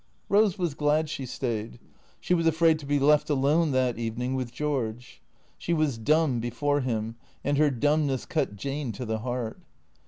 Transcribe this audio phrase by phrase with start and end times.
[0.31, 1.77] Eose was glad she stayed.
[2.19, 5.21] She M as afraid to be left alone that evening with George.
[5.59, 9.59] She was dumb before him, and her dumbness cut Jane to the heart.